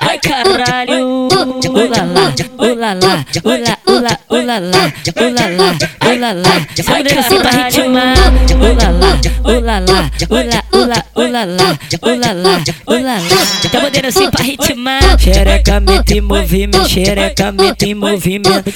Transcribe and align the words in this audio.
Ai 0.00 0.18
caralho, 0.18 1.28
ulala, 1.68 2.34
ulala, 2.58 3.24
ula, 3.44 3.78
ula, 3.86 4.18
ulala, 4.30 4.92
ulala, 5.16 5.78
ulala. 6.06 6.66
Essa 6.78 6.92
mulher 6.96 7.18
assim 7.18 7.38
pra 7.40 7.50
ritmar, 7.50 8.14
ulala, 8.60 9.20
ulala, 9.44 10.10
ula, 10.30 10.64
ula, 10.72 11.04
ulala, 11.16 11.78
ulala, 12.02 12.64
ulala. 12.86 13.28
Tá 13.70 13.80
modelo 13.80 14.08
assim 14.08 14.30
pra 14.30 14.44
ritmar. 14.44 15.02
Xereca 15.18 15.80
mete 15.80 16.14
em 16.14 16.20
movimento, 16.20 16.88
xereca 16.88 17.52
mete 17.52 17.86
em 17.86 17.94
movimento. 17.94 18.70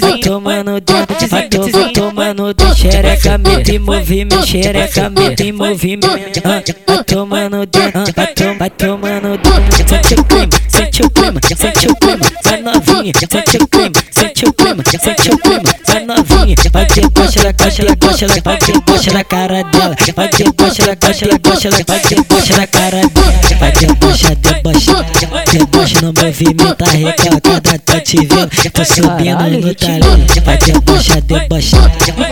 Vai 0.00 0.18
tomando 0.20 0.80
dentro, 0.80 1.28
vai 1.28 1.48
to- 1.48 1.58
vai 1.72 1.92
tomando 1.92 2.54
dentro. 2.54 2.63
Xereca 2.90 3.38
mete 3.38 3.76
em 3.76 3.78
movimento, 3.78 4.46
xereca 4.46 5.10
em 5.42 5.52
movimento. 5.52 6.42
Vai 6.44 6.62
tomando 7.04 7.64
dentro, 7.66 8.04
vai 8.14 8.26
to- 8.34 8.58
vai 8.58 8.70
tomando 8.70 9.38
dentro. 9.38 9.88
Sente 9.88 10.14
o 10.20 10.24
clima, 10.24 10.50
sente 10.68 11.02
o 11.02 11.10
clima, 11.10 11.40
sente 11.56 11.86
o 11.88 11.96
clima. 11.96 12.20
Vai 12.44 12.60
novinha, 12.60 13.12
sente 13.30 13.56
o 13.56 13.63
clima, 14.84 15.04
sente 15.04 15.30
o 15.30 15.38
clima. 15.38 15.74
Vai 15.86 16.04
novinha, 16.04 16.56
vai 16.72 16.86
deboche 16.86 17.38
da 17.40 17.52
caixa, 17.52 17.82
ela 17.82 17.94
gosta, 17.96 18.24
ela 18.24 18.34
vai 18.42 18.58
deboche 18.58 19.10
da 19.10 19.24
cara 19.24 19.62
dela. 19.64 19.96
Vai 20.14 20.28
deboche 20.28 20.82
da 20.82 20.96
caixa, 20.96 21.24
ela 21.24 21.38
gosta, 21.38 21.68
ela 21.68 21.78
vai 21.86 22.00
deboche 22.00 22.52
da 22.52 22.66
cara 22.66 23.00
dela. 23.00 23.34
Vai 23.58 23.72
deboche, 23.72 24.34
deboche, 24.36 24.90
deboche 25.52 25.96
no 26.02 26.12
movimento, 26.12 26.84
a 26.84 26.90
recalcada 26.90 27.78
tá 27.78 28.00
te 28.00 28.16
vendo. 28.16 28.50
Tô 28.72 28.84
subindo 28.84 29.50
no 29.60 29.74
talento. 29.74 30.42
Vai 30.44 30.58
deboche, 30.58 31.20
deboche, 31.22 31.76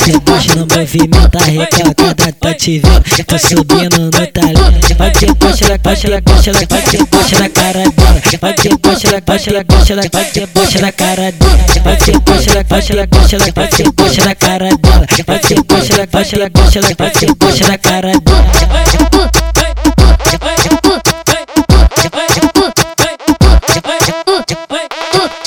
deboche 0.05 0.55
no 0.55 0.66
movimento, 0.66 1.39
a 1.39 1.45
recalcada 1.45 2.33
tá 2.33 2.55
te 2.55 2.78
vendo. 2.78 3.03
Tô 3.27 3.39
subindo 3.39 3.98
no 3.98 4.11
talento. 4.11 4.95
Vai 4.98 5.11
deboche 5.12 5.64
da 5.64 5.78
caixa, 5.78 6.09
ela 6.09 6.20
gosta, 6.20 6.50
ela 6.50 6.61
vai 6.69 6.83
deboche 6.83 7.37
da 7.37 7.48
cara 7.48 7.83
dela. 7.83 8.22
Vai 8.41 8.55
deboche 8.92 9.10
da 9.10 9.20
caixa, 9.22 9.50
ela 9.50 9.64
gosta, 9.64 9.92
ela 9.92 10.02
vai 10.12 10.24
deboche 10.32 10.78
da 10.78 10.92
cara 10.92 11.32
dela. 11.32 11.58
Vai 11.82 11.96
deboche 11.96 12.50
da 12.50 12.64
caixa, 12.64 12.92
ela 12.92 13.06
gosta, 13.06 13.36
ela 13.36 13.46
vai 13.54 13.68
deboche 13.68 14.20
da 14.20 14.34
cara 14.34 14.68
dela. 14.68 15.06
Vai 15.26 15.38
deboche 15.38 15.92
da 15.96 16.06
caixa, 16.06 16.36
ela 16.36 16.48
gosta, 16.50 16.78
ela 16.78 16.94
vai 16.98 17.10
deboche 17.10 17.64
da 17.64 17.78
cara 17.78 18.12
dela. 18.12 18.42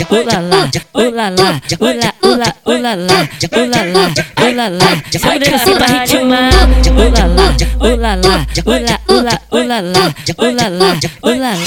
Ulala, 0.10 0.70
ulala, 0.94 1.62
ula, 1.80 2.14
ula, 2.26 2.50
ulala, 2.66 3.28
ulala. 4.42 5.04
Essa 5.14 5.28
mulher 5.28 5.54
assim 5.54 5.76
pra 5.76 5.86
ritmar. 5.88 6.52
Ulala, 6.92 7.56
ulala, 7.80 8.48
ula, 8.66 9.00
ula, 9.26 9.40
ulala, 9.52 10.16
ulala, 10.38 11.00
ulala. 11.24 11.58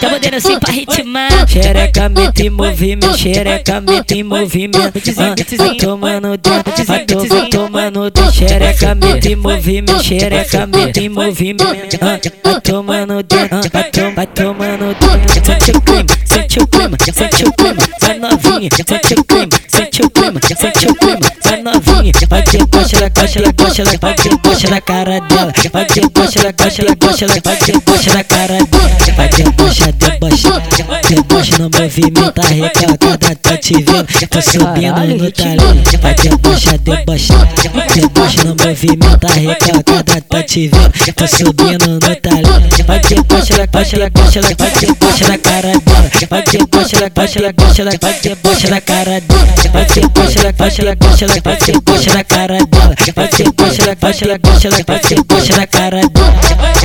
Tá 0.00 0.08
modelo 0.10 0.36
assim 0.36 0.58
pra 0.58 0.72
ritmar. 0.72 1.48
Xereca 1.48 2.08
mete 2.08 2.42
em 2.46 2.50
movimento, 2.50 3.18
xereca 3.18 3.80
mete 3.80 4.14
em 4.18 4.22
movimento. 4.22 4.92
Vai 5.56 5.74
tomando 5.76 6.36
dentro, 6.36 6.84
vai 6.84 7.04
tomando 7.50 8.10
dentro. 8.10 8.32
Xereca 8.32 8.94
mete 8.94 9.28
em 9.32 9.36
movimento, 9.36 10.02
xereca 10.02 10.66
mete 10.66 11.00
em 11.00 11.08
movimento. 11.08 11.98
Vai 12.00 12.20
tomando 12.60 13.22
dentro, 13.22 13.60
to- 13.90 14.14
vai 14.14 14.26
tomando 14.26 14.94
dentro. 14.94 15.44
Sente 15.44 15.70
o 15.76 15.80
clima, 15.80 16.06
sente 16.24 16.58
o 16.60 16.66
clima, 16.66 16.96
sente 17.12 17.44
o 17.44 17.52
clima. 17.52 17.82
Vai 18.00 18.18
novinha, 18.18 18.68
sente 18.86 19.14
o 19.14 19.24
clima, 19.24 19.48
sente 19.68 20.02
o 20.02 20.10
clima, 20.10 20.40
sente 20.56 20.86
o 20.86 20.94
clima. 20.94 21.20
Novinha, 21.62 22.12
vai 22.28 22.42
deboche 22.42 22.96
da 22.96 23.10
caixa, 23.10 23.38
ela 23.40 23.52
gosta, 23.52 23.82
ela 23.82 23.92
vai 24.00 24.14
deboche 24.14 24.66
da 24.68 24.80
cara 24.80 25.20
dela. 25.20 25.52
Vai 25.72 25.86
deboche 25.86 26.38
da 26.38 26.52
caixa, 26.52 26.82
ela 26.82 26.94
gosta, 26.94 27.24
ela 27.24 27.34
vai 27.42 27.56
deboche 27.56 28.10
da 28.10 28.24
cara 28.24 28.58
dela. 28.64 28.90
Vai 29.16 29.28
deboche, 29.28 29.92
deboche, 29.92 30.48
deboche 31.38 31.58
no 31.58 31.70
movimento, 31.70 32.40
a 32.40 32.48
recalcada 32.48 33.36
tá 33.36 33.56
te 33.56 33.74
vendo. 33.74 34.06
Tô 34.28 34.42
subindo 34.42 35.06
no 35.16 35.30
talento. 35.30 35.98
Vai 36.00 36.14
deboche, 36.14 36.78
deboche, 36.78 37.32
deboche 37.94 38.44
no 38.44 38.56
movimento, 38.56 39.26
a 39.26 39.32
recalcada 39.32 40.20
tá 40.28 40.42
te 40.42 40.68
vendo. 40.68 40.92
Tô 41.14 41.26
subindo 41.28 41.88
no 41.88 42.00
talento. 42.00 42.84
Vai 42.86 43.00
ela 43.10 44.10
gosta, 44.10 44.38
ela 44.38 44.48
vai 44.58 44.70
deboche 44.80 45.24
da 45.24 45.38
cara 45.38 45.72
dela. 45.72 46.10
Vai 46.28 46.44
ela 47.38 47.52
gosta, 47.52 47.82
ela 47.82 47.92
vai 48.00 48.20
deboche 48.20 48.68
da 48.68 48.80
cara 48.80 49.20
dela. 49.20 49.46
Vai 49.72 49.86
ela 49.86 50.96
gosta, 50.96 51.24
ela 51.24 51.40
vai 51.44 51.56
deboche 51.56 52.10
da 52.10 52.24
cara 52.24 52.58
dela. 52.58 52.94
Vai 53.14 53.28
caixa, 54.18 54.24
ela 54.24 54.38
gosta, 54.38 54.68
ela 54.68 54.78
vai 54.86 55.00
deboche 55.00 55.52
da 55.52 55.66
cara 55.66 56.00
dela. 56.00 56.77